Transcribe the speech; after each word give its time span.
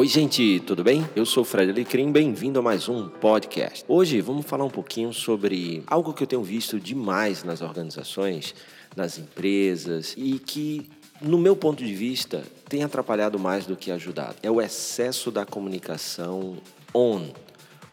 Oi, 0.00 0.06
gente, 0.06 0.60
tudo 0.60 0.82
bem? 0.82 1.06
Eu 1.14 1.26
sou 1.26 1.42
o 1.42 1.44
Fred 1.44 1.70
Alecrim, 1.70 2.10
bem-vindo 2.10 2.58
a 2.58 2.62
mais 2.62 2.88
um 2.88 3.06
podcast. 3.06 3.84
Hoje 3.86 4.18
vamos 4.22 4.46
falar 4.46 4.64
um 4.64 4.70
pouquinho 4.70 5.12
sobre 5.12 5.84
algo 5.86 6.14
que 6.14 6.22
eu 6.22 6.26
tenho 6.26 6.42
visto 6.42 6.80
demais 6.80 7.44
nas 7.44 7.60
organizações, 7.60 8.54
nas 8.96 9.18
empresas 9.18 10.14
e 10.16 10.38
que, 10.38 10.88
no 11.20 11.36
meu 11.36 11.54
ponto 11.54 11.84
de 11.84 11.94
vista, 11.94 12.42
tem 12.66 12.82
atrapalhado 12.82 13.38
mais 13.38 13.66
do 13.66 13.76
que 13.76 13.90
ajudado. 13.90 14.36
É 14.42 14.50
o 14.50 14.58
excesso 14.58 15.30
da 15.30 15.44
comunicação 15.44 16.56
on. 16.94 17.28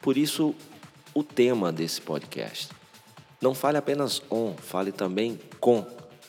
Por 0.02 0.16
isso, 0.16 0.56
o 1.14 1.22
tema 1.22 1.74
desse 1.74 2.00
podcast. 2.00 2.70
Não 3.42 3.54
fale 3.54 3.78
apenas 3.78 4.22
on, 4.32 4.54
fale 4.56 4.94
também 4.94 5.38
com. 5.60 5.86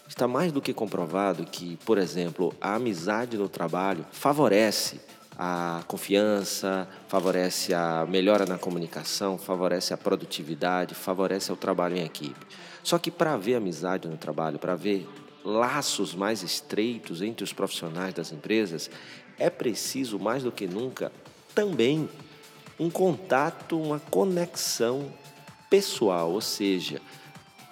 Está 0.09 0.27
mais 0.27 0.51
do 0.51 0.61
que 0.61 0.75
comprovado 0.75 1.45
que, 1.45 1.77
por 1.85 1.99
exemplo, 1.99 2.53
a 2.61 2.75
amizade 2.75 3.39
no 3.39 3.49
trabalho 3.49 4.05
favorece 4.11 4.99
a 5.39 5.85
confiança, 5.87 6.89
favorece 7.07 7.73
a 7.73 8.05
melhora 8.07 8.45
na 8.45 8.59
comunicação, 8.59 9.39
favorece 9.39 9.95
a 9.95 9.97
produtividade, 9.97 10.95
favorece 10.95 11.53
o 11.53 11.57
trabalho 11.57 11.97
em 11.97 12.05
equipe. 12.05 12.45
Só 12.83 12.99
que 12.99 13.11
para 13.11 13.35
haver 13.35 13.55
amizade 13.55 14.09
no 14.09 14.17
trabalho, 14.17 14.59
para 14.59 14.73
haver 14.73 15.09
laços 15.45 16.15
mais 16.15 16.43
estreitos 16.43 17.23
entre 17.23 17.45
os 17.45 17.53
profissionais 17.53 18.13
das 18.13 18.33
empresas, 18.33 18.91
é 19.39 19.49
preciso 19.49 20.19
mais 20.19 20.43
do 20.43 20.51
que 20.51 20.67
nunca 20.67 21.13
também 21.55 22.09
um 22.79 22.91
contato, 22.91 23.81
uma 23.81 24.01
conexão 24.01 25.13
pessoal, 25.71 26.33
ou 26.33 26.41
seja, 26.41 27.01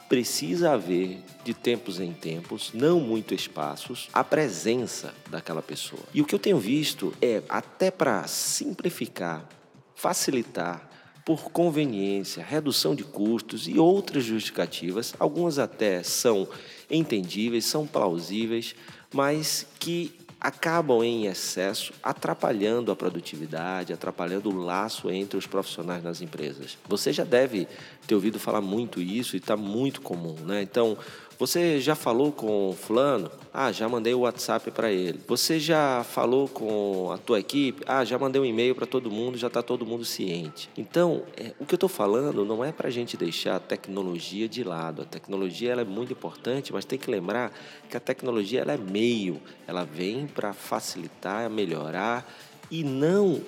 precisa 0.09 0.73
haver, 0.73 1.19
de 1.45 1.53
tempos 1.53 2.01
em 2.01 2.13
tempos, 2.13 2.71
não 2.73 3.01
muito 3.01 3.35
espaços, 3.35 4.09
a 4.13 4.23
presença 4.23 5.15
daquela 5.31 5.63
pessoa. 5.63 6.03
E 6.15 6.21
o 6.21 6.25
que 6.25 6.35
eu 6.35 6.39
tenho 6.39 6.59
visto 6.59 7.13
é, 7.21 7.43
até 7.49 7.91
para 7.91 8.27
simplificar, 8.27 9.49
facilitar, 9.95 10.89
por 11.25 11.51
conveniência, 11.51 12.45
redução 12.45 12.95
de 12.95 13.03
custos 13.03 13.67
e 13.67 13.81
outras 13.81 14.23
justificativas, 14.23 15.13
algumas 15.19 15.59
até 15.59 16.01
são 16.05 16.49
entendíveis, 16.89 17.65
são 17.65 17.85
plausíveis, 17.85 18.77
mas 19.13 19.67
que 19.81 20.15
acabam 20.41 21.03
em 21.03 21.27
excesso 21.27 21.93
atrapalhando 22.03 22.93
a 22.93 22.97
produtividade, 22.97 23.93
atrapalhando 23.93 24.51
o 24.51 24.57
laço 24.57 25.11
entre 25.11 25.39
os 25.39 25.47
profissionais 25.47 26.03
nas 26.05 26.21
empresas. 26.21 26.77
Você 26.89 27.13
já 27.13 27.25
deve 27.25 27.67
ter 28.07 28.15
ouvido 28.15 28.39
falar 28.39 28.61
muito 28.61 29.01
isso 29.01 29.35
e 29.35 29.39
está 29.39 29.57
muito 29.57 30.01
comum, 30.01 30.37
né? 30.45 30.63
Então, 30.63 30.97
você 31.39 31.79
já 31.81 31.95
falou 31.95 32.33
com 32.33 32.75
fulano? 32.79 33.31
Ah, 33.53 33.71
já 33.71 33.87
mandei 33.89 34.15
o 34.15 34.21
WhatsApp 34.21 34.71
para 34.71 34.91
ele. 34.91 35.21
Você 35.29 35.61
já 35.61 36.03
falou 36.03 36.49
com 36.49 37.11
a 37.13 37.19
tua 37.19 37.41
equipe? 37.41 37.83
Ah, 37.87 38.05
já 38.05 38.19
mandei 38.19 38.41
um 38.41 38.45
e-mail 38.45 38.75
para 38.75 38.87
todo 38.87 39.11
mundo, 39.11 39.37
já 39.37 39.47
está 39.49 39.63
todo 39.63 39.85
mundo 39.85 40.05
ciente. 40.05 40.71
Então, 40.79 41.23
é, 41.37 41.53
o 41.61 41.67
que 41.67 41.75
eu 41.75 41.77
estou 41.77 41.89
falando 41.89 42.45
não 42.45 42.65
é 42.65 42.73
para 42.73 42.89
a 42.89 42.91
gente 42.91 43.17
deixar 43.17 43.57
a 43.57 43.61
tecnologia 43.61 44.49
de 44.49 44.65
lado. 44.65 45.03
A 45.03 45.05
tecnologia 45.05 45.73
ela 45.73 45.83
é 45.83 45.85
muito 45.85 46.13
importante, 46.13 46.73
mas 46.73 46.87
tem 46.87 46.99
que 46.99 47.11
lembrar 47.11 47.53
que 47.89 47.97
a 47.97 48.01
tecnologia 48.01 48.61
ela 48.63 48.73
é 48.73 48.79
meio, 48.79 49.41
ela 49.67 49.85
vem 49.85 50.27
para 50.27 50.55
facilitar, 50.55 51.51
melhorar 51.51 52.27
e 52.71 52.83
não 52.83 53.43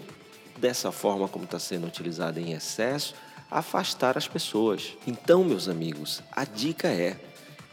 dessa 0.59 0.93
forma 0.93 1.27
como 1.29 1.45
está 1.45 1.59
sendo 1.59 1.87
utilizada 1.87 2.39
em 2.41 2.53
excesso, 2.53 3.15
afastar 3.51 4.19
as 4.19 4.29
pessoas. 4.29 4.97
Então, 5.07 5.43
meus 5.43 5.69
amigos, 5.69 6.23
a 6.33 6.45
dica 6.45 6.89
é 6.89 7.17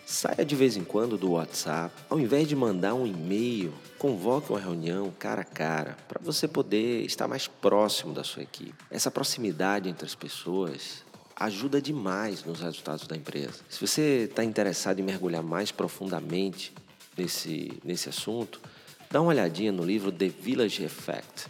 Saia 0.06 0.46
de 0.46 0.56
vez 0.56 0.78
em 0.78 0.84
quando 0.84 1.18
do 1.18 1.32
WhatsApp. 1.32 1.92
Ao 2.08 2.20
invés 2.20 2.48
de 2.48 2.56
mandar 2.56 2.94
um 2.94 3.08
e-mail, 3.08 3.74
convoque 3.98 4.52
uma 4.52 4.60
reunião 4.60 5.12
cara 5.18 5.42
a 5.42 5.46
cara 5.46 5.98
para 6.08 6.22
você 6.22 6.48
poder 6.48 7.04
estar 7.04 7.28
mais 7.28 7.48
próximo 7.48 8.14
da 8.14 8.24
sua 8.24 8.44
equipe. 8.44 8.76
Essa 8.92 9.10
proximidade 9.10 9.90
entre 9.90 10.06
as 10.06 10.14
pessoas 10.14 11.04
ajuda 11.36 11.82
demais 11.82 12.44
nos 12.44 12.62
resultados 12.62 13.08
da 13.08 13.16
empresa. 13.16 13.62
Se 13.68 13.82
você 13.82 14.28
está 14.30 14.44
interessado 14.44 15.00
em 15.00 15.04
mergulhar 15.04 15.42
mais 15.42 15.72
profundamente 15.72 16.72
nesse, 17.18 17.74
nesse 17.84 18.08
assunto, 18.08 18.62
dá 19.10 19.20
uma 19.20 19.32
olhadinha 19.32 19.72
no 19.72 19.84
livro 19.84 20.12
The 20.12 20.30
Village 20.30 20.84
Effect, 20.84 21.48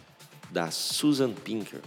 da 0.50 0.70
Susan 0.70 1.32
Pinker 1.32 1.82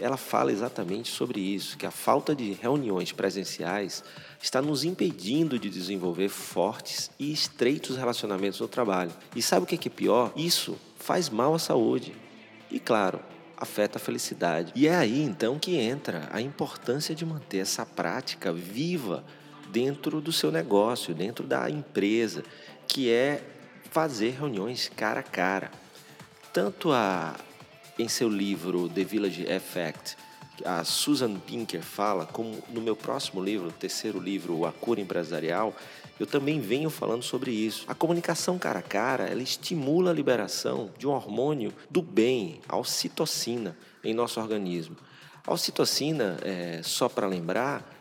ela 0.00 0.16
fala 0.16 0.50
exatamente 0.50 1.10
sobre 1.10 1.40
isso, 1.40 1.76
que 1.76 1.84
a 1.84 1.90
falta 1.90 2.34
de 2.34 2.52
reuniões 2.52 3.12
presenciais 3.12 4.02
está 4.40 4.62
nos 4.62 4.84
impedindo 4.84 5.58
de 5.58 5.68
desenvolver 5.68 6.28
fortes 6.28 7.10
e 7.18 7.32
estreitos 7.32 7.96
relacionamentos 7.96 8.58
no 8.60 8.68
trabalho. 8.68 9.12
E 9.36 9.42
sabe 9.42 9.64
o 9.64 9.66
que 9.66 9.88
é 9.88 9.90
pior? 9.90 10.32
Isso 10.34 10.78
faz 10.96 11.28
mal 11.28 11.54
à 11.54 11.58
saúde. 11.58 12.14
E 12.70 12.80
claro, 12.80 13.20
afeta 13.56 13.98
a 13.98 14.00
felicidade. 14.00 14.72
E 14.74 14.88
é 14.88 14.96
aí 14.96 15.22
então 15.22 15.58
que 15.58 15.76
entra 15.76 16.28
a 16.32 16.40
importância 16.40 17.14
de 17.14 17.26
manter 17.26 17.58
essa 17.58 17.84
prática 17.84 18.52
viva 18.52 19.22
dentro 19.70 20.20
do 20.20 20.32
seu 20.32 20.50
negócio, 20.50 21.14
dentro 21.14 21.46
da 21.46 21.68
empresa, 21.68 22.42
que 22.88 23.10
é 23.10 23.42
fazer 23.90 24.30
reuniões 24.30 24.90
cara 24.96 25.20
a 25.20 25.22
cara. 25.22 25.70
Tanto 26.52 26.90
a, 26.90 27.36
em 27.98 28.08
seu 28.08 28.28
livro 28.28 28.88
The 28.88 29.04
Village 29.04 29.44
Effect, 29.44 30.16
a 30.64 30.84
Susan 30.84 31.34
Pinker 31.38 31.82
fala, 31.82 32.26
como 32.26 32.62
no 32.68 32.80
meu 32.80 32.96
próximo 32.96 33.42
livro, 33.42 33.72
terceiro 33.72 34.18
livro, 34.18 34.64
A 34.64 34.72
Cura 34.72 35.00
Empresarial, 35.00 35.74
eu 36.18 36.26
também 36.26 36.60
venho 36.60 36.90
falando 36.90 37.22
sobre 37.22 37.50
isso. 37.50 37.84
A 37.88 37.94
comunicação 37.94 38.58
cara 38.58 38.80
a 38.80 38.82
cara, 38.82 39.24
ela 39.24 39.42
estimula 39.42 40.10
a 40.10 40.14
liberação 40.14 40.90
de 40.98 41.06
um 41.06 41.10
hormônio 41.10 41.72
do 41.90 42.02
bem, 42.02 42.60
a 42.68 42.76
ocitocina, 42.76 43.76
em 44.04 44.12
nosso 44.12 44.40
organismo. 44.40 44.96
A 45.46 45.52
ocitocina, 45.52 46.36
é, 46.42 46.80
só 46.82 47.08
para 47.08 47.26
lembrar, 47.26 47.98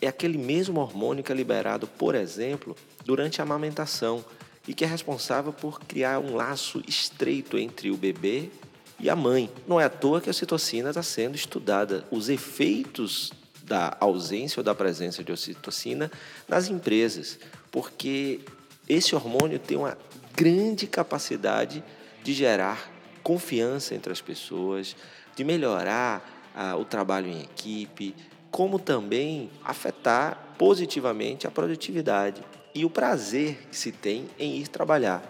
é 0.00 0.06
aquele 0.06 0.38
mesmo 0.38 0.80
hormônio 0.80 1.24
que 1.24 1.32
é 1.32 1.34
liberado, 1.34 1.86
por 1.86 2.14
exemplo, 2.14 2.76
durante 3.04 3.40
a 3.40 3.44
amamentação 3.44 4.24
e 4.68 4.74
que 4.74 4.84
é 4.84 4.86
responsável 4.86 5.52
por 5.52 5.80
criar 5.80 6.18
um 6.18 6.34
laço 6.34 6.82
estreito 6.86 7.56
entre 7.58 7.90
o 7.90 7.96
bebê 7.96 8.50
e 8.98 9.10
a 9.10 9.16
mãe. 9.16 9.50
Não 9.66 9.80
é 9.80 9.84
à 9.84 9.90
toa 9.90 10.20
que 10.20 10.28
a 10.28 10.30
ocitocina 10.30 10.90
está 10.90 11.02
sendo 11.02 11.34
estudada. 11.34 12.04
Os 12.10 12.28
efeitos 12.28 13.32
da 13.62 13.96
ausência 14.00 14.60
ou 14.60 14.64
da 14.64 14.74
presença 14.74 15.24
de 15.24 15.32
ocitocina 15.32 16.10
nas 16.48 16.68
empresas, 16.68 17.38
porque 17.70 18.40
esse 18.88 19.14
hormônio 19.14 19.58
tem 19.58 19.76
uma 19.76 19.98
grande 20.34 20.86
capacidade 20.86 21.82
de 22.22 22.32
gerar 22.32 22.90
confiança 23.22 23.94
entre 23.94 24.12
as 24.12 24.20
pessoas, 24.20 24.94
de 25.34 25.42
melhorar 25.42 26.52
ah, 26.54 26.76
o 26.76 26.84
trabalho 26.84 27.26
em 27.26 27.40
equipe, 27.40 28.14
como 28.50 28.78
também 28.78 29.50
afetar 29.64 30.54
positivamente 30.56 31.46
a 31.46 31.50
produtividade 31.50 32.40
e 32.74 32.84
o 32.84 32.90
prazer 32.90 33.66
que 33.70 33.76
se 33.76 33.90
tem 33.90 34.28
em 34.38 34.56
ir 34.56 34.68
trabalhar. 34.68 35.22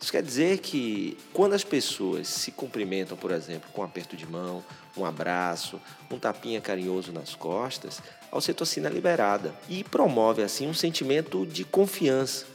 Isso 0.00 0.12
quer 0.12 0.22
dizer 0.22 0.58
que 0.58 1.16
quando 1.32 1.54
as 1.54 1.64
pessoas 1.64 2.28
se 2.28 2.50
cumprimentam, 2.50 3.16
por 3.16 3.30
exemplo, 3.30 3.70
com 3.72 3.80
um 3.80 3.84
aperto 3.84 4.16
de 4.16 4.26
mão, 4.26 4.62
um 4.96 5.04
abraço, 5.04 5.80
um 6.10 6.18
tapinha 6.18 6.60
carinhoso 6.60 7.12
nas 7.12 7.34
costas, 7.34 8.02
a 8.30 8.36
ocitocina 8.36 8.88
é 8.88 8.92
liberada 8.92 9.54
e 9.68 9.82
promove 9.84 10.42
assim 10.42 10.68
um 10.68 10.74
sentimento 10.74 11.46
de 11.46 11.64
confiança, 11.64 12.46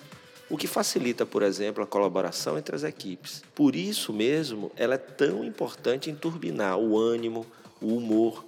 o 0.50 0.57
que 0.57 0.68
facilita, 0.68 1.25
por 1.25 1.44
exemplo, 1.44 1.84
a 1.84 1.88
colaboração 1.88 2.57
entre 2.57 2.75
as 2.75 2.84
equipes. 2.84 3.41
Por 3.56 3.75
isso 3.75 4.13
mesmo, 4.13 4.72
ela 4.75 4.96
é 4.96 5.00
tão 5.00 5.44
importante 5.44 6.09
em 6.09 6.16
turbinar 6.16 6.78
o 6.78 6.97
ânimo, 6.97 7.46
o 7.81 7.96
humor 7.96 8.46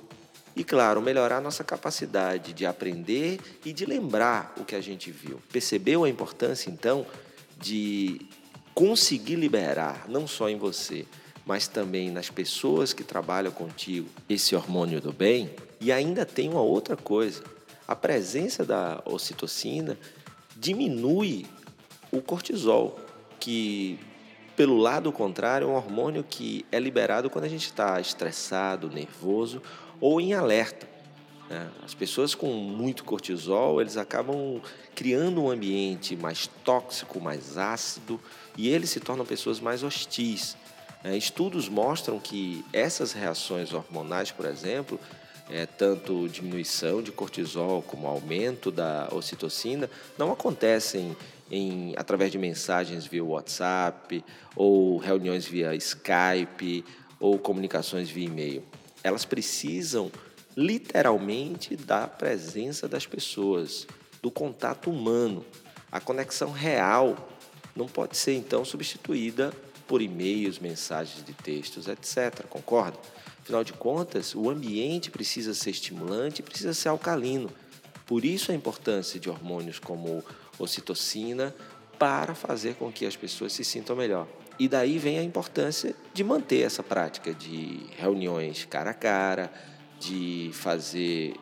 e, 0.56 0.64
claro, 0.64 1.02
melhorar 1.02 1.42
nossa 1.42 1.64
capacidade 1.64 2.54
de 2.54 2.66
aprender 2.66 3.40
e 3.66 3.74
de 3.74 3.86
lembrar 3.86 4.54
o 4.58 4.64
que 4.64 4.76
a 4.76 4.82
gente 4.82 5.10
viu. 5.10 5.42
Percebeu 5.52 6.04
a 6.04 6.10
importância, 6.10 6.70
então, 6.70 7.06
de 7.60 8.22
conseguir 8.74 9.36
liberar, 9.36 10.06
não 10.08 10.28
só 10.28 10.50
em 10.50 10.58
você, 10.58 11.06
mas 11.46 11.68
também 11.68 12.10
nas 12.10 12.30
pessoas 12.30 12.94
que 12.94 13.04
trabalham 13.04 13.52
contigo, 13.52 14.10
esse 14.30 14.56
hormônio 14.56 15.02
do 15.02 15.12
bem. 15.12 15.52
E 15.80 15.92
ainda 15.92 16.26
tem 16.26 16.50
uma 16.50 16.62
outra 16.62 16.96
coisa: 16.96 17.44
a 17.88 17.96
presença 17.96 18.66
da 18.66 19.02
ocitocina 19.06 19.98
diminui 20.56 21.46
o 22.12 22.22
cortisol, 22.22 23.00
que, 23.40 24.00
pelo 24.56 24.78
lado 24.78 25.12
contrário, 25.12 25.68
é 25.68 25.70
um 25.70 25.76
hormônio 25.76 26.24
que 26.24 26.66
é 26.72 26.80
liberado 26.80 27.30
quando 27.30 27.46
a 27.46 27.50
gente 27.50 27.66
está 27.66 28.00
estressado, 28.00 28.90
nervoso 28.90 29.62
ou 30.00 30.22
em 30.22 30.34
alerta. 30.34 30.93
Né? 31.54 31.70
As 31.84 31.94
pessoas 31.94 32.34
com 32.34 32.48
muito 32.48 33.04
cortisol, 33.04 33.80
eles 33.80 33.96
acabam 33.96 34.60
criando 34.96 35.44
um 35.44 35.52
ambiente 35.52 36.16
mais 36.16 36.48
tóxico, 36.66 37.22
mais 37.22 37.60
ácido, 37.60 38.20
e 38.58 38.68
eles 38.70 38.90
se 38.90 39.00
tornam 39.00 39.24
pessoas 39.24 39.60
mais 39.60 39.84
hostis. 39.84 40.58
Né? 41.04 41.16
Estudos 41.16 41.70
mostram 41.70 42.20
que 42.20 42.66
essas 42.74 43.14
reações 43.14 43.72
hormonais, 43.72 44.32
por 44.32 44.48
exemplo, 44.48 45.00
é, 45.48 45.68
tanto 45.68 46.28
diminuição 46.28 47.04
de 47.04 47.12
cortisol 47.12 47.84
como 47.84 48.08
aumento 48.08 48.72
da 48.72 49.08
ocitocina, 49.12 49.88
não 50.18 50.32
acontecem 50.32 51.16
em, 51.52 51.94
através 51.98 52.32
de 52.32 52.40
mensagens 52.40 53.06
via 53.06 53.24
WhatsApp 53.24 54.26
ou 54.56 54.98
reuniões 54.98 55.46
via 55.46 55.76
Skype 55.76 56.84
ou 57.20 57.38
comunicações 57.38 58.10
via 58.10 58.26
e-mail. 58.26 58.64
Elas 59.04 59.24
precisam 59.24 60.10
literalmente 60.56 61.76
da 61.76 62.08
presença 62.08 62.88
das 62.88 63.06
pessoas, 63.06 63.88
do 64.22 64.32
contato 64.32 64.90
humano. 64.90 65.46
A 65.92 66.00
conexão 66.00 66.52
real 66.52 67.30
não 67.76 67.88
pode 67.88 68.18
ser 68.18 68.34
então 68.34 68.64
substituída 68.64 69.54
por 69.88 70.02
e-mails, 70.02 70.60
mensagens 70.60 71.24
de 71.24 71.34
textos, 71.34 71.88
etc. 71.88 72.46
Concorda? 72.50 72.98
Afinal 73.42 73.64
de 73.64 73.74
contas, 73.74 74.34
o 74.34 74.50
ambiente 74.50 75.12
precisa 75.12 75.54
ser 75.54 75.72
estimulante 75.72 76.42
precisa 76.42 76.74
ser 76.74 76.90
alcalino. 76.90 77.50
Por 78.06 78.24
isso 78.24 78.52
a 78.52 78.56
importância 78.56 79.20
de 79.20 79.30
hormônios 79.30 79.80
como 79.80 80.24
ocitocina 80.58 81.54
para 82.00 82.36
fazer 82.36 82.76
com 82.76 82.92
que 82.92 83.06
as 83.06 83.16
pessoas 83.16 83.54
se 83.54 83.64
sintam 83.64 83.96
melhor. 83.96 84.28
E 84.60 84.68
daí 84.68 84.98
vem 84.98 85.18
a 85.20 85.24
importância 85.24 85.96
de 86.14 86.24
manter 86.24 86.62
essa 86.62 86.84
prática 86.84 87.34
de 87.34 87.86
reuniões 87.98 88.66
cara 88.66 88.92
a 88.92 88.94
cara, 88.94 89.52
de 90.04 90.52
fazer 90.54 91.36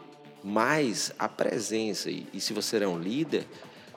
mais 0.43 1.11
a 1.17 1.27
presença. 1.27 2.09
E, 2.09 2.27
e 2.33 2.39
se 2.39 2.53
você 2.53 2.77
é 2.77 2.87
um 2.87 2.99
líder, 2.99 3.45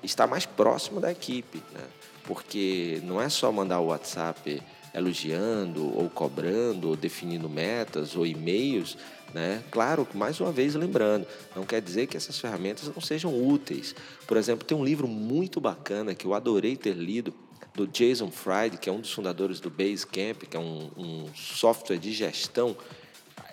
estar 0.02 0.26
mais 0.26 0.46
próximo 0.46 1.00
da 1.00 1.10
equipe. 1.10 1.62
Né? 1.72 1.84
Porque 2.24 3.00
não 3.04 3.20
é 3.20 3.28
só 3.28 3.50
mandar 3.52 3.80
o 3.80 3.86
WhatsApp 3.86 4.62
elogiando 4.94 5.84
ou 5.98 6.08
cobrando 6.08 6.88
ou 6.88 6.96
definindo 6.96 7.48
metas 7.48 8.14
ou 8.14 8.24
e-mails, 8.24 8.96
né? 9.34 9.60
Claro, 9.70 10.06
mais 10.14 10.38
uma 10.38 10.52
vez 10.52 10.76
lembrando, 10.76 11.26
não 11.56 11.64
quer 11.64 11.82
dizer 11.82 12.06
que 12.06 12.16
essas 12.16 12.38
ferramentas 12.38 12.88
não 12.94 13.02
sejam 13.02 13.34
úteis. 13.44 13.92
Por 14.24 14.36
exemplo, 14.36 14.64
tem 14.64 14.78
um 14.78 14.84
livro 14.84 15.08
muito 15.08 15.60
bacana 15.60 16.14
que 16.14 16.24
eu 16.24 16.32
adorei 16.32 16.76
ter 16.76 16.94
lido 16.94 17.34
do 17.74 17.88
Jason 17.88 18.30
Fried, 18.30 18.78
que 18.78 18.88
é 18.88 18.92
um 18.92 19.00
dos 19.00 19.12
fundadores 19.12 19.58
do 19.58 19.68
Basecamp, 19.68 20.46
que 20.48 20.56
é 20.56 20.60
um, 20.60 20.88
um 20.96 21.26
software 21.34 21.98
de 21.98 22.12
gestão 22.12 22.76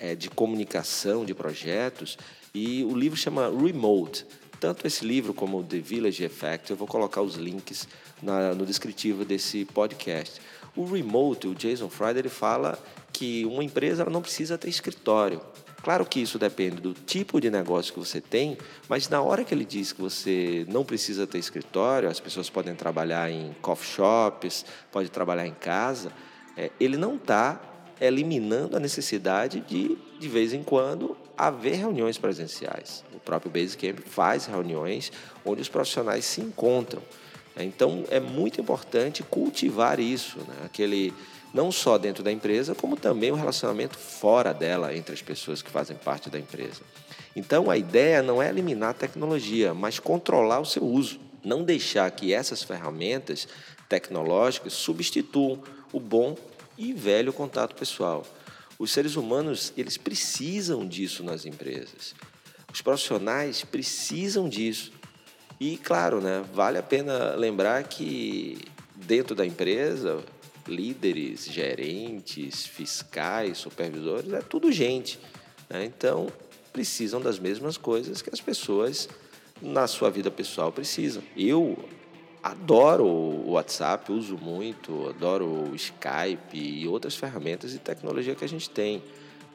é, 0.02 0.16
de 0.16 0.30
comunicação 0.30 1.24
de 1.24 1.34
projetos, 1.36 2.18
e 2.54 2.84
o 2.84 2.96
livro 2.96 3.16
chama 3.16 3.50
Remote. 3.50 4.26
Tanto 4.60 4.86
esse 4.86 5.06
livro 5.06 5.34
como 5.34 5.64
The 5.64 5.80
Village 5.80 6.24
Effect, 6.24 6.72
eu 6.72 6.78
vou 6.78 6.88
colocar 6.88 7.22
os 7.22 7.36
links 7.36 7.88
na, 8.22 8.54
no 8.54 8.66
descritivo 8.66 9.24
desse 9.24 9.64
podcast. 9.66 10.42
O 10.76 10.86
Remote, 10.86 11.48
o 11.48 11.56
Jason 11.56 11.90
Fried, 11.90 12.18
ele 12.18 12.30
fala 12.30 12.78
que 13.14 13.46
uma 13.46 13.64
empresa 13.64 14.06
não 14.06 14.22
precisa 14.22 14.58
ter 14.58 14.70
escritório. 14.70 15.42
Claro 15.84 16.06
que 16.06 16.20
isso 16.20 16.38
depende 16.38 16.80
do 16.80 16.94
tipo 16.94 17.42
de 17.42 17.50
negócio 17.50 17.94
que 17.94 18.00
você 18.00 18.22
tem, 18.22 18.58
mas 18.88 19.10
na 19.10 19.22
hora 19.22 19.44
que 19.44 19.54
ele 19.54 19.66
diz 19.66 19.92
que 19.92 20.02
você 20.02 20.66
não 20.70 20.86
precisa 20.86 21.26
ter 21.26 21.40
escritório, 21.40 22.08
as 22.08 22.20
pessoas 22.20 22.50
podem 22.50 22.76
trabalhar 22.76 23.32
em 23.32 23.56
coffee 23.62 23.96
shops, 23.96 24.64
pode 24.92 25.10
trabalhar 25.10 25.48
em 25.48 25.54
casa, 25.54 26.12
é, 26.56 26.70
ele 26.80 26.98
não 26.98 27.16
está 27.16 27.71
eliminando 28.02 28.76
a 28.76 28.80
necessidade 28.80 29.62
de, 29.62 29.96
de 30.20 30.28
vez 30.28 30.54
em 30.54 30.64
quando, 30.64 31.16
haver 31.38 31.76
reuniões 31.76 32.18
presenciais. 32.18 33.04
O 33.14 33.20
próprio 33.20 33.52
Basecamp 33.52 34.00
faz 34.00 34.48
reuniões 34.48 35.12
onde 35.46 35.62
os 35.62 35.70
profissionais 35.70 36.26
se 36.26 36.42
encontram. 36.42 37.02
Então, 37.56 38.04
é 38.10 38.20
muito 38.20 38.60
importante 38.60 39.22
cultivar 39.22 40.00
isso, 40.00 40.40
né? 40.40 40.56
aquele 40.66 41.14
não 41.54 41.72
só 41.72 41.98
dentro 41.98 42.24
da 42.24 42.32
empresa, 42.32 42.74
como 42.74 42.96
também 42.96 43.32
o 43.32 43.36
relacionamento 43.36 43.98
fora 43.98 44.54
dela 44.54 44.96
entre 44.96 45.14
as 45.14 45.22
pessoas 45.22 45.62
que 45.62 45.70
fazem 45.70 45.98
parte 45.98 46.30
da 46.30 46.40
empresa. 46.40 46.82
Então, 47.36 47.70
a 47.70 47.78
ideia 47.78 48.22
não 48.22 48.42
é 48.42 48.50
eliminar 48.50 48.90
a 48.90 48.94
tecnologia, 48.94 49.74
mas 49.74 50.00
controlar 50.00 50.60
o 50.60 50.66
seu 50.66 50.84
uso. 50.84 51.20
Não 51.44 51.64
deixar 51.64 52.10
que 52.12 52.34
essas 52.34 52.64
ferramentas 52.64 53.48
tecnológicas 53.90 54.74
substituam 54.74 55.62
o 55.92 56.00
bom 56.00 56.36
e 56.82 56.94
velho 56.94 57.32
contato 57.32 57.76
pessoal. 57.76 58.26
Os 58.80 58.92
seres 58.92 59.16
humanos, 59.16 59.72
eles 59.78 59.98
precisam 59.98 60.88
disso 60.88 61.24
nas 61.24 61.46
empresas. 61.46 62.16
Os 62.74 62.82
profissionais 62.82 63.64
precisam 63.64 64.50
disso. 64.50 64.92
E, 65.60 65.78
claro, 65.78 66.20
né, 66.20 66.44
vale 66.52 66.80
a 66.80 66.84
pena 66.84 67.36
lembrar 67.36 67.84
que 67.84 68.58
dentro 68.96 69.36
da 69.36 69.46
empresa, 69.46 70.24
líderes, 70.68 71.46
gerentes, 71.46 72.66
fiscais, 72.66 73.60
supervisores, 73.60 74.34
é 74.34 74.42
tudo 74.42 74.72
gente. 74.72 75.20
Né? 75.70 75.86
Então, 75.86 76.34
precisam 76.74 77.22
das 77.22 77.38
mesmas 77.38 77.78
coisas 77.78 78.24
que 78.24 78.32
as 78.34 78.42
pessoas 78.42 79.08
na 79.62 79.86
sua 79.86 80.10
vida 80.10 80.32
pessoal 80.32 80.72
precisam. 80.72 81.22
Eu 81.38 81.78
adoro 82.44 83.06
o 83.06 83.52
WhatsApp, 83.52 84.12
uso 84.12 84.38
muito, 84.38 85.10
adoro 85.10 85.46
o 85.46 85.76
Skype 85.76 86.58
e 86.58 86.88
outras 86.88 87.16
ferramentas 87.16 87.72
de 87.72 87.80
tecnologia 87.80 88.36
que 88.36 88.44
a 88.44 88.50
gente 88.50 88.70
tem. 88.70 89.04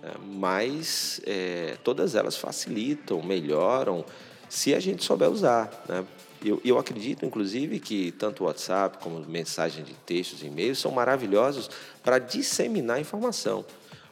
Né? 0.02 0.12
Mas 0.24 1.20
é, 1.26 1.76
todas 1.82 2.14
elas 2.14 2.36
facilitam, 2.36 3.22
melhoram, 3.22 4.04
se 4.48 4.74
a 4.74 4.80
gente 4.80 5.04
souber 5.04 5.30
usar. 5.30 5.84
Né? 5.88 6.04
Eu, 6.44 6.60
eu 6.64 6.78
acredito, 6.78 7.24
inclusive, 7.24 7.80
que 7.80 8.12
tanto 8.12 8.44
o 8.44 8.46
WhatsApp 8.46 8.98
como 8.98 9.18
mensagem 9.26 9.82
de 9.82 9.94
textos 9.94 10.42
e 10.42 10.46
e-mails 10.46 10.78
são 10.78 10.90
maravilhosos 10.92 11.70
para 12.02 12.18
disseminar 12.18 13.00
informação, 13.00 13.64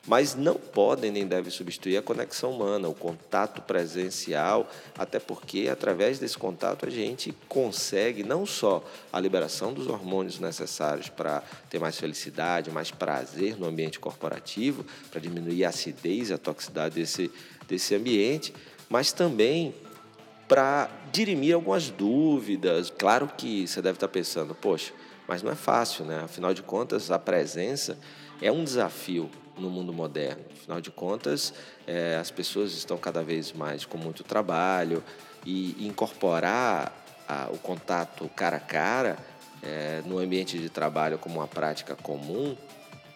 mas 0.06 0.34
não 0.34 0.54
podem 0.54 1.10
nem 1.10 1.26
devem 1.26 1.50
substituir 1.50 1.96
a 1.96 2.02
conexão 2.02 2.50
humana, 2.50 2.88
o 2.88 2.94
contato 2.94 3.62
presencial, 3.62 4.70
até 4.98 5.18
porque 5.18 5.68
através 5.70 6.18
desse 6.18 6.36
contato 6.36 6.86
a 6.86 6.90
gente 6.90 7.34
consegue 7.48 8.22
não 8.22 8.44
só 8.44 8.84
a 9.12 9.18
liberação 9.18 9.72
dos 9.72 9.86
hormônios 9.86 10.38
necessários 10.38 11.08
para 11.08 11.42
ter 11.70 11.78
mais 11.78 11.98
felicidade, 11.98 12.70
mais 12.70 12.90
prazer 12.90 13.58
no 13.58 13.66
ambiente 13.66 13.98
corporativo, 13.98 14.84
para 15.10 15.20
diminuir 15.20 15.64
a 15.64 15.70
acidez 15.70 16.30
e 16.30 16.34
a 16.34 16.38
toxicidade 16.38 16.96
desse, 16.96 17.30
desse 17.66 17.94
ambiente, 17.94 18.52
mas 18.90 19.10
também 19.10 19.74
para 20.46 20.90
dirimir 21.10 21.54
algumas 21.54 21.88
dúvidas. 21.88 22.90
Claro 22.90 23.30
que 23.38 23.66
você 23.66 23.80
deve 23.80 23.96
estar 23.96 24.08
pensando, 24.08 24.54
poxa, 24.54 24.92
mas 25.26 25.42
não 25.42 25.50
é 25.50 25.54
fácil, 25.54 26.04
né? 26.04 26.20
Afinal 26.22 26.52
de 26.52 26.62
contas, 26.62 27.10
a 27.10 27.18
presença 27.18 27.98
é 28.42 28.52
um 28.52 28.62
desafio 28.62 29.30
no 29.58 29.70
mundo 29.70 29.92
moderno. 29.92 30.44
Afinal 30.52 30.80
de 30.80 30.90
contas, 30.90 31.54
é, 31.86 32.16
as 32.16 32.30
pessoas 32.30 32.72
estão 32.72 32.96
cada 32.96 33.22
vez 33.22 33.52
mais 33.52 33.84
com 33.84 33.98
muito 33.98 34.24
trabalho 34.24 35.02
e 35.44 35.86
incorporar 35.86 37.04
a, 37.28 37.48
o 37.50 37.58
contato 37.58 38.28
cara 38.34 38.56
a 38.56 38.60
cara 38.60 39.18
é, 39.62 40.02
no 40.04 40.18
ambiente 40.18 40.58
de 40.58 40.68
trabalho 40.68 41.18
como 41.18 41.36
uma 41.36 41.48
prática 41.48 41.94
comum 41.94 42.56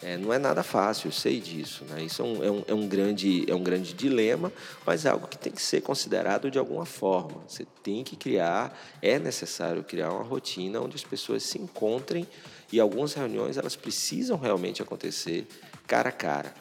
é, 0.00 0.16
não 0.16 0.32
é 0.32 0.38
nada 0.38 0.62
fácil, 0.62 1.08
eu 1.08 1.12
sei 1.12 1.40
disso. 1.40 1.84
Né? 1.86 2.04
Isso 2.04 2.22
é 2.22 2.24
um, 2.24 2.44
é, 2.44 2.50
um, 2.50 2.64
é, 2.68 2.74
um 2.74 2.86
grande, 2.86 3.50
é 3.50 3.54
um 3.54 3.62
grande 3.62 3.92
dilema, 3.92 4.52
mas 4.86 5.04
é 5.04 5.10
algo 5.10 5.26
que 5.26 5.36
tem 5.36 5.52
que 5.52 5.60
ser 5.60 5.80
considerado 5.80 6.50
de 6.50 6.58
alguma 6.58 6.86
forma. 6.86 7.42
Você 7.48 7.66
tem 7.82 8.04
que 8.04 8.14
criar, 8.14 8.78
é 9.02 9.18
necessário 9.18 9.82
criar 9.82 10.12
uma 10.12 10.22
rotina 10.22 10.80
onde 10.80 10.94
as 10.94 11.02
pessoas 11.02 11.42
se 11.42 11.58
encontrem 11.58 12.26
e 12.72 12.78
algumas 12.78 13.14
reuniões 13.14 13.56
elas 13.56 13.74
precisam 13.74 14.38
realmente 14.38 14.80
acontecer 14.80 15.48
cara 15.88 16.10
a 16.10 16.12
cara. 16.12 16.54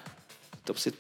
Então 0.64 0.74
você 0.74 0.92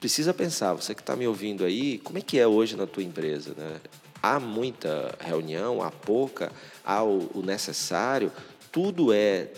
precisa 0.00 0.32
pensar, 0.32 0.72
você 0.72 0.94
que 0.94 1.00
está 1.00 1.16
me 1.16 1.26
ouvindo 1.26 1.64
aí, 1.64 1.98
como 1.98 2.18
é 2.18 2.22
que 2.22 2.38
é 2.38 2.46
hoje 2.46 2.76
na 2.76 2.86
tua 2.86 3.02
empresa? 3.02 3.54
Né? 3.56 3.80
Há 4.22 4.38
muita 4.40 5.14
reunião, 5.20 5.82
há 5.82 5.90
pouca, 5.90 6.50
há 6.84 7.02
o, 7.02 7.30
o 7.34 7.42
necessário, 7.42 8.32
tudo 8.70 9.12
é 9.12 9.48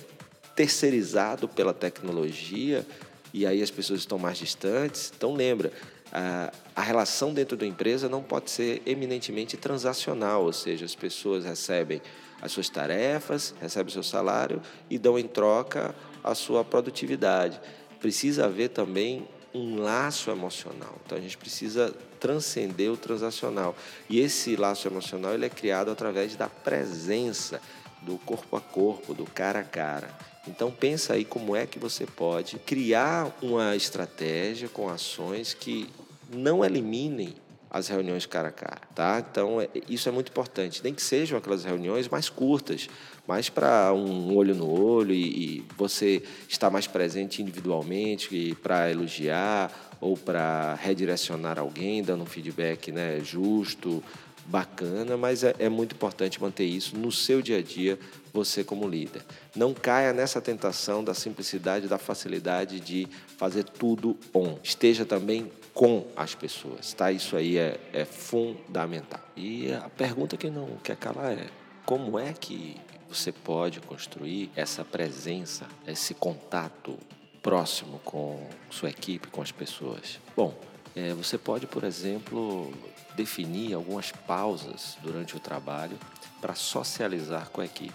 terceirizado 0.56 1.46
pela 1.46 1.75
tecnologia 1.75 2.85
e 3.32 3.46
aí 3.46 3.62
as 3.62 3.70
pessoas 3.70 4.00
estão 4.00 4.18
mais 4.18 4.38
distantes. 4.38 5.12
Então 5.14 5.35
lembra, 5.35 5.70
a, 6.12 6.52
a 6.75 6.82
relação 6.82 7.35
dentro 7.35 7.56
da 7.56 7.66
empresa 7.66 8.08
não 8.08 8.23
pode 8.23 8.50
ser 8.50 8.82
eminentemente 8.87 9.56
transacional, 9.56 10.44
ou 10.44 10.52
seja, 10.52 10.85
as 10.85 10.94
pessoas 10.94 11.44
recebem 11.44 12.00
as 12.40 12.52
suas 12.52 12.68
tarefas, 12.68 13.54
recebem 13.61 13.88
o 13.88 13.92
seu 13.92 14.02
salário 14.02 14.62
e 14.88 14.99
dão 14.99 15.18
em 15.18 15.26
troca 15.26 15.94
a 16.23 16.35
sua 16.35 16.64
produtividade. 16.64 17.61
Precisa 18.06 18.44
haver 18.44 18.68
também 18.68 19.26
um 19.52 19.80
laço 19.80 20.30
emocional. 20.30 20.94
Então 21.04 21.18
a 21.18 21.20
gente 21.20 21.36
precisa 21.36 21.92
transcender 22.20 22.88
o 22.88 22.96
transacional. 22.96 23.75
E 24.08 24.20
esse 24.20 24.54
laço 24.54 24.86
emocional 24.86 25.34
ele 25.34 25.44
é 25.44 25.48
criado 25.48 25.90
através 25.90 26.36
da 26.36 26.48
presença 26.48 27.60
do 28.02 28.16
corpo 28.18 28.56
a 28.56 28.60
corpo, 28.60 29.12
do 29.12 29.25
cara 29.25 29.58
a 29.58 29.64
cara. 29.64 30.08
Então 30.46 30.70
pensa 30.70 31.14
aí 31.14 31.25
como 31.25 31.56
é 31.56 31.66
que 31.66 31.80
você 31.80 32.06
pode 32.06 32.60
criar 32.60 33.36
uma 33.42 33.75
estratégia 33.75 34.68
com 34.68 34.88
ações 34.88 35.52
que 35.52 35.90
não 36.32 36.64
eliminem 36.64 37.34
as 37.76 37.88
reuniões 37.88 38.25
cara 38.25 38.49
a 38.49 38.52
cara, 38.52 38.80
tá? 38.95 39.25
Então 39.30 39.61
é, 39.61 39.68
isso 39.88 40.09
é 40.09 40.12
muito 40.12 40.30
importante. 40.30 40.80
Nem 40.83 40.95
que 40.95 41.02
sejam 41.02 41.38
aquelas 41.38 41.64
reuniões 41.64 42.09
mais 42.09 42.28
curtas, 42.28 42.88
mais 43.26 43.49
para 43.49 43.92
um 43.92 44.35
olho 44.35 44.54
no 44.54 44.68
olho 44.68 45.12
e, 45.12 45.59
e, 45.59 45.64
você 45.76 46.23
estar 46.49 46.71
mais 46.71 46.87
presente 46.87 47.42
individualmente 47.42 48.56
para 48.62 48.90
elogiar 48.90 49.71
ou 50.00 50.16
para 50.16 50.75
redirecionar 50.75 51.59
alguém, 51.59 52.02
dando 52.02 52.23
um 52.23 52.26
feedback, 52.26 52.92
né, 52.92 53.21
justo 53.23 54.02
bacana, 54.48 55.16
mas 55.16 55.42
é, 55.42 55.54
é, 55.58 55.68
muito 55.68 55.94
importante 55.94 56.40
manter 56.40 56.64
isso 56.64 56.96
no 56.96 57.10
seu 57.10 57.42
dia 57.42 57.58
a 57.58 57.62
dia, 57.62 57.98
você 58.32 58.62
como 58.62 58.88
líder. 58.88 59.22
Não 59.54 59.74
caia 59.74 60.12
nessa 60.12 60.40
tentação 60.40 61.02
da 61.02 61.14
simplicidade, 61.14 61.88
da 61.88 61.98
facilidade 61.98 62.80
de 62.80 63.08
fazer 63.36 63.64
tudo 63.64 64.16
on. 64.32 64.58
Esteja 64.62 65.04
também 65.04 65.50
com 65.74 66.06
as 66.16 66.34
pessoas, 66.34 66.92
tá? 66.92 67.10
Isso 67.12 67.36
aí 67.36 67.58
é, 67.58 67.78
é 67.92 68.04
fundamental. 68.04 69.20
E 69.36 69.72
a 69.72 69.88
pergunta 69.90 70.36
que 70.36 70.48
não 70.48 70.68
quer 70.82 70.96
calar 70.96 71.32
é: 71.32 71.48
como 71.84 72.18
é 72.18 72.32
que 72.32 72.76
você 73.08 73.32
pode 73.32 73.80
construir 73.80 74.50
essa 74.56 74.84
presença, 74.84 75.66
esse 75.86 76.14
contato 76.14 76.98
próximo 77.42 78.00
com 78.04 78.48
sua 78.70 78.90
equipe, 78.90 79.28
com 79.28 79.42
as 79.42 79.52
pessoas? 79.52 80.18
Bom, 80.36 80.54
é, 80.96 81.12
você 81.12 81.36
pode, 81.36 81.66
por 81.66 81.84
exemplo, 81.84 82.72
definir 83.14 83.74
algumas 83.74 84.10
pausas 84.10 84.96
durante 85.02 85.36
o 85.36 85.40
trabalho 85.40 85.98
para 86.40 86.54
socializar 86.54 87.50
com 87.50 87.60
a 87.60 87.66
equipe. 87.66 87.92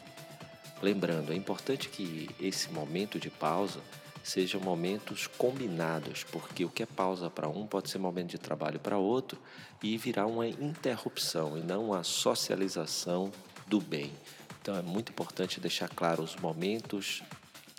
Lembrando, 0.84 1.34
é 1.34 1.36
importante 1.36 1.90
que 1.90 2.30
esse 2.40 2.72
momento 2.72 3.20
de 3.20 3.32
pausa 3.32 3.80
sejam 4.24 4.62
momentos 4.62 5.26
combinados, 5.26 6.24
porque 6.24 6.64
o 6.64 6.70
que 6.70 6.84
é 6.84 6.86
pausa 6.86 7.28
para 7.28 7.50
um 7.50 7.66
pode 7.66 7.90
ser 7.90 7.98
momento 7.98 8.30
de 8.30 8.38
trabalho 8.38 8.80
para 8.80 8.98
outro 8.98 9.40
e 9.82 9.98
virar 9.98 10.28
uma 10.28 10.48
interrupção 10.48 11.58
e 11.58 11.62
não 11.62 11.86
uma 11.86 12.04
socialização 12.04 13.32
do 13.66 13.82
bem. 13.82 14.12
Então 14.62 14.76
é 14.76 14.82
muito 14.84 15.12
importante 15.12 15.60
deixar 15.60 15.90
claro 15.90 16.22
os 16.22 16.36
momentos 16.36 17.24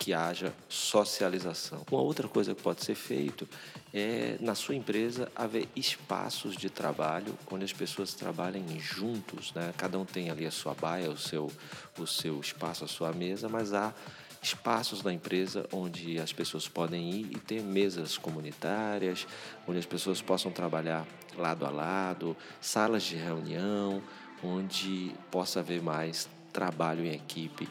que 0.03 0.13
haja 0.13 0.53
socialização. 0.67 1.85
Uma 1.89 2.01
outra 2.01 2.27
coisa 2.27 2.53
que 2.53 2.61
pode 2.61 2.83
ser 2.83 2.93
feito 2.93 3.47
é 3.93 4.35
na 4.41 4.53
sua 4.53 4.75
empresa 4.75 5.31
haver 5.33 5.65
espaços 5.77 6.57
de 6.57 6.69
trabalho 6.69 7.33
onde 7.49 7.63
as 7.63 7.71
pessoas 7.71 8.13
trabalhem 8.13 8.77
juntos, 8.81 9.53
né? 9.53 9.73
Cada 9.77 9.97
um 9.97 10.03
tem 10.03 10.29
ali 10.29 10.45
a 10.45 10.51
sua 10.51 10.73
baia, 10.73 11.09
o 11.09 11.17
seu 11.17 11.49
o 11.97 12.05
seu 12.05 12.37
espaço, 12.41 12.83
a 12.83 12.87
sua 12.87 13.13
mesa, 13.13 13.47
mas 13.47 13.73
há 13.73 13.93
espaços 14.41 15.01
na 15.01 15.13
empresa 15.13 15.65
onde 15.71 16.19
as 16.19 16.33
pessoas 16.33 16.67
podem 16.67 17.09
ir 17.09 17.31
e 17.31 17.39
ter 17.39 17.63
mesas 17.63 18.17
comunitárias, 18.17 19.25
onde 19.65 19.79
as 19.79 19.85
pessoas 19.85 20.21
possam 20.21 20.51
trabalhar 20.51 21.07
lado 21.37 21.65
a 21.65 21.69
lado, 21.69 22.35
salas 22.59 23.03
de 23.03 23.15
reunião, 23.15 24.03
onde 24.43 25.15
possa 25.31 25.61
haver 25.61 25.81
mais 25.81 26.27
trabalho 26.51 27.05
em 27.05 27.13
equipe 27.13 27.69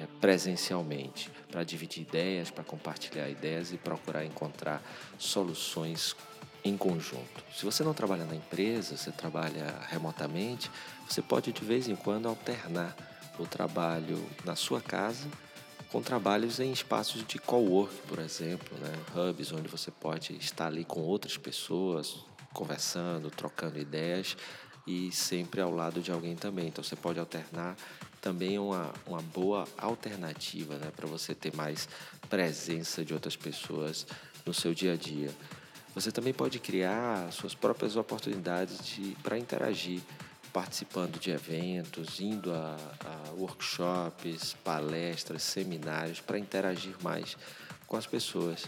é, 0.00 0.06
presencialmente, 0.20 1.30
para 1.50 1.64
dividir 1.64 2.02
ideias, 2.02 2.50
para 2.50 2.64
compartilhar 2.64 3.28
ideias 3.28 3.72
e 3.72 3.76
procurar 3.76 4.24
encontrar 4.24 4.82
soluções 5.18 6.16
em 6.64 6.76
conjunto. 6.76 7.44
Se 7.54 7.64
você 7.64 7.84
não 7.84 7.94
trabalha 7.94 8.24
na 8.24 8.34
empresa, 8.34 8.96
você 8.96 9.12
trabalha 9.12 9.80
remotamente, 9.88 10.70
você 11.08 11.22
pode 11.22 11.52
de 11.52 11.64
vez 11.64 11.88
em 11.88 11.94
quando 11.94 12.28
alternar 12.28 12.96
o 13.38 13.46
trabalho 13.46 14.24
na 14.44 14.56
sua 14.56 14.80
casa 14.80 15.28
com 15.90 16.02
trabalhos 16.02 16.58
em 16.58 16.72
espaços 16.72 17.24
de 17.24 17.38
cowork, 17.38 17.94
por 18.08 18.18
exemplo, 18.18 18.76
né? 18.78 18.92
hubs 19.14 19.52
onde 19.52 19.68
você 19.68 19.90
pode 19.90 20.36
estar 20.36 20.66
ali 20.66 20.84
com 20.84 21.00
outras 21.00 21.36
pessoas, 21.36 22.24
conversando, 22.52 23.30
trocando 23.30 23.78
ideias 23.78 24.36
e 24.86 25.10
sempre 25.10 25.60
ao 25.60 25.74
lado 25.74 26.00
de 26.00 26.12
alguém 26.12 26.36
também. 26.36 26.68
Então 26.68 26.84
você 26.84 26.96
pode 26.96 27.18
alternar 27.18 27.76
também 28.20 28.58
uma, 28.58 28.92
uma 29.06 29.20
boa 29.20 29.66
alternativa 29.76 30.76
né, 30.78 30.90
para 30.94 31.06
você 31.06 31.34
ter 31.34 31.54
mais 31.54 31.88
presença 32.28 33.04
de 33.04 33.12
outras 33.14 33.36
pessoas 33.36 34.06
no 34.44 34.54
seu 34.54 34.74
dia 34.74 34.94
a 34.94 34.96
dia. 34.96 35.30
Você 35.94 36.12
também 36.12 36.34
pode 36.34 36.58
criar 36.58 37.32
suas 37.32 37.54
próprias 37.54 37.96
oportunidades 37.96 39.00
para 39.22 39.38
interagir, 39.38 40.02
participando 40.52 41.18
de 41.18 41.30
eventos, 41.30 42.20
indo 42.20 42.52
a, 42.52 42.76
a 43.04 43.30
workshops, 43.32 44.54
palestras, 44.62 45.42
seminários, 45.42 46.20
para 46.20 46.38
interagir 46.38 46.94
mais 47.02 47.36
com 47.86 47.96
as 47.96 48.06
pessoas. 48.06 48.66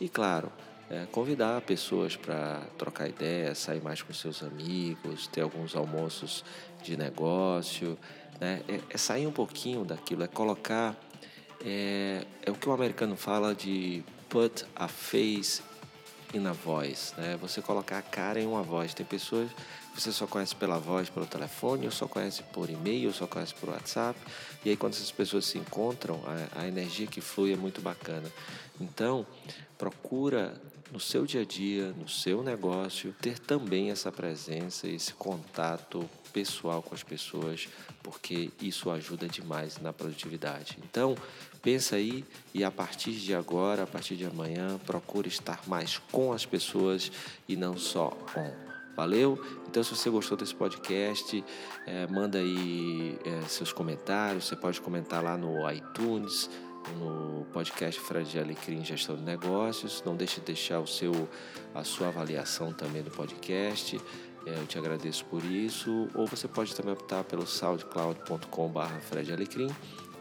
E 0.00 0.08
claro, 0.08 0.50
é, 0.90 1.06
convidar 1.10 1.60
pessoas 1.62 2.16
para 2.16 2.60
trocar 2.76 3.08
ideias, 3.08 3.58
sair 3.58 3.82
mais 3.82 4.02
com 4.02 4.12
seus 4.12 4.42
amigos, 4.42 5.26
ter 5.26 5.40
alguns 5.40 5.74
almoços 5.74 6.44
de 6.82 6.96
negócio, 6.96 7.98
né? 8.40 8.62
É, 8.68 8.80
é 8.90 8.98
sair 8.98 9.26
um 9.26 9.32
pouquinho 9.32 9.84
daquilo, 9.84 10.22
é 10.22 10.28
colocar. 10.28 10.94
É, 11.64 12.24
é 12.42 12.50
o 12.50 12.54
que 12.54 12.68
o 12.68 12.72
americano 12.72 13.16
fala 13.16 13.54
de 13.54 14.04
put 14.28 14.66
a 14.76 14.86
face 14.86 15.62
in 16.34 16.46
a 16.46 16.52
voice, 16.52 17.14
né? 17.16 17.38
Você 17.40 17.62
colocar 17.62 17.98
a 17.98 18.02
cara 18.02 18.40
em 18.40 18.46
uma 18.46 18.62
voz. 18.62 18.92
Tem 18.92 19.06
pessoas 19.06 19.50
que 19.94 20.00
você 20.00 20.12
só 20.12 20.26
conhece 20.26 20.54
pela 20.54 20.78
voz, 20.78 21.08
pelo 21.08 21.24
telefone, 21.24 21.86
ou 21.86 21.92
só 21.92 22.06
conhece 22.06 22.42
por 22.42 22.68
e-mail, 22.68 23.08
ou 23.08 23.14
só 23.14 23.26
conhece 23.26 23.54
por 23.54 23.70
WhatsApp. 23.70 24.18
E 24.64 24.70
aí 24.70 24.76
quando 24.76 24.94
essas 24.94 25.12
pessoas 25.12 25.46
se 25.46 25.56
encontram, 25.56 26.20
a, 26.54 26.62
a 26.62 26.68
energia 26.68 27.06
que 27.06 27.20
flui 27.20 27.52
é 27.52 27.56
muito 27.56 27.80
bacana. 27.80 28.30
Então, 28.80 29.24
procura 29.78 30.60
no 30.92 31.00
seu 31.00 31.26
dia 31.26 31.42
a 31.42 31.44
dia, 31.44 31.92
no 31.92 32.08
seu 32.08 32.42
negócio, 32.42 33.14
ter 33.20 33.38
também 33.38 33.90
essa 33.90 34.12
presença, 34.12 34.88
esse 34.88 35.12
contato 35.14 36.08
pessoal 36.32 36.82
com 36.82 36.94
as 36.94 37.02
pessoas, 37.02 37.68
porque 38.02 38.50
isso 38.60 38.90
ajuda 38.90 39.28
demais 39.28 39.78
na 39.78 39.92
produtividade. 39.92 40.78
Então, 40.82 41.16
pensa 41.62 41.96
aí 41.96 42.24
e 42.52 42.64
a 42.64 42.70
partir 42.70 43.12
de 43.12 43.34
agora, 43.34 43.84
a 43.84 43.86
partir 43.86 44.16
de 44.16 44.26
amanhã, 44.26 44.78
procure 44.84 45.28
estar 45.28 45.60
mais 45.66 45.98
com 46.10 46.32
as 46.32 46.44
pessoas 46.44 47.10
e 47.48 47.56
não 47.56 47.76
só 47.76 48.10
com. 48.32 48.74
Valeu? 48.96 49.44
Então, 49.66 49.82
se 49.82 49.90
você 49.90 50.08
gostou 50.08 50.36
desse 50.36 50.54
podcast, 50.54 51.44
é, 51.84 52.06
manda 52.06 52.38
aí 52.38 53.18
é, 53.24 53.40
seus 53.48 53.72
comentários. 53.72 54.46
Você 54.46 54.54
pode 54.54 54.80
comentar 54.80 55.20
lá 55.22 55.36
no 55.36 55.68
iTunes, 55.68 56.48
no 56.92 57.46
podcast 57.52 58.00
Fred 58.00 58.38
Alecrim 58.38 58.84
Gestão 58.84 59.16
de 59.16 59.22
Negócios. 59.22 60.02
Não 60.04 60.16
deixe 60.16 60.40
de 60.40 60.46
deixar 60.46 60.80
o 60.80 60.86
seu, 60.86 61.28
a 61.74 61.84
sua 61.84 62.08
avaliação 62.08 62.72
também 62.72 63.02
do 63.02 63.10
podcast. 63.10 64.00
É, 64.46 64.58
eu 64.58 64.66
te 64.66 64.78
agradeço 64.78 65.24
por 65.26 65.44
isso. 65.44 66.08
Ou 66.14 66.26
você 66.26 66.46
pode 66.46 66.74
também 66.74 66.92
optar 66.92 67.24
pelo 67.24 67.46
soundcloud.com.br 67.46 69.00
Fred 69.00 69.32
Alecrim. 69.32 69.68